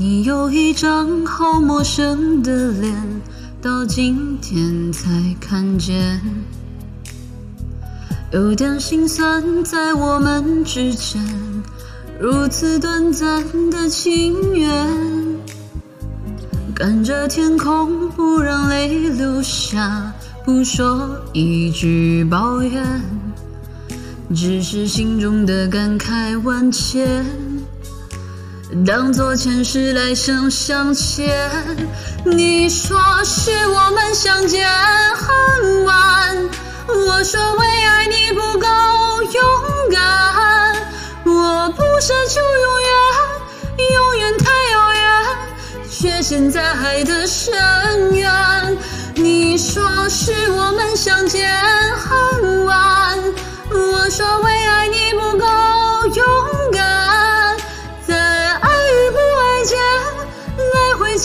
[0.00, 2.94] 你有一张好陌生的脸，
[3.60, 5.10] 到今天才
[5.40, 6.20] 看见，
[8.30, 11.20] 有点心酸，在我们之间，
[12.20, 13.42] 如此短暂
[13.72, 14.86] 的情缘，
[16.76, 23.02] 看着天空，不让泪流下，不说一句抱怨，
[24.32, 27.26] 只是心中的感慨万千。
[28.86, 31.26] 当作前世来生相欠，
[32.24, 34.68] 你说是我们相见
[35.14, 36.36] 恨晚，
[36.86, 38.66] 我说为爱你不够
[39.22, 39.42] 勇
[39.90, 40.76] 敢，
[41.24, 42.90] 我不奢求永远，
[43.94, 45.02] 永远太遥远，
[45.90, 47.48] 却陷在爱的深
[48.12, 48.76] 渊。
[49.14, 51.50] 你说是我们相见
[51.96, 52.97] 恨晚，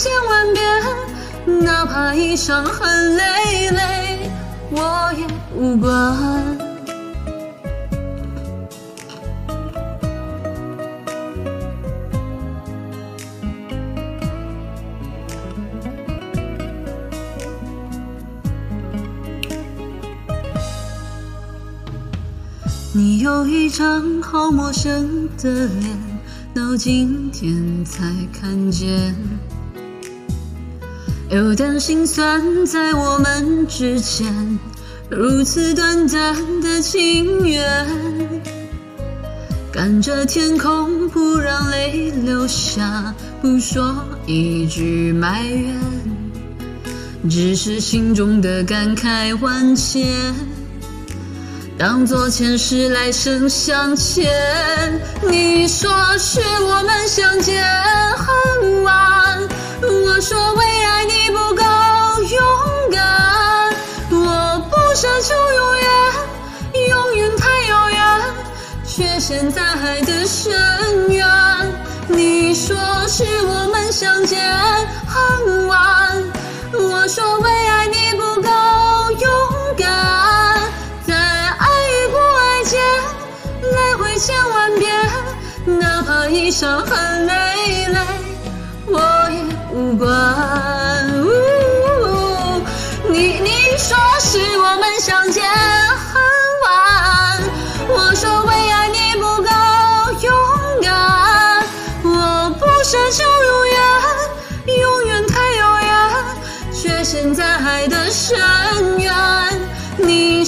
[0.04, 4.30] 千万遍，哪怕已伤痕累累，
[4.70, 6.14] 我也不管。
[22.92, 25.96] 你有一张好陌生的脸，
[26.54, 28.04] 到今天才
[28.38, 29.14] 看见。
[31.30, 34.58] 有点心酸，在我们之间，
[35.08, 37.86] 如此短暂的情缘。
[39.72, 45.74] 看着天空，不让泪流下，不说一句埋怨，
[47.28, 50.06] 只是心中的感慨万千。
[51.76, 54.30] 当作前世来生相欠，
[55.28, 57.64] 你说是我们相见
[58.16, 59.33] 恨晚，
[69.26, 70.52] 陷在爱的深
[71.08, 71.26] 渊。
[72.08, 72.76] 你说
[73.08, 74.38] 是我们相见
[75.06, 76.22] 恨晚，
[76.74, 78.50] 我说为爱你不够
[79.18, 79.30] 勇
[79.78, 79.88] 敢。
[81.06, 82.78] 在爱与不爱间
[83.72, 84.92] 来回千万遍，
[85.80, 87.53] 哪怕已伤痕累累，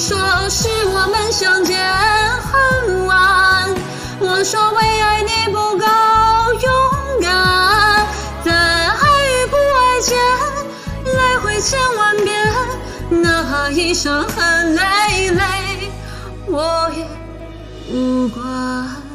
[0.07, 0.17] 说
[0.49, 1.85] 是我们相见
[2.39, 3.75] 恨晚，
[4.21, 5.85] 我说为爱你不够
[6.63, 8.07] 勇敢。
[8.45, 10.17] 在爱与不爱间
[11.13, 15.91] 来回千万遍，哪怕已伤痕累累，
[16.47, 17.05] 我也
[17.93, 19.06] 无关。